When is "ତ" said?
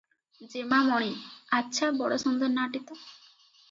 2.91-3.03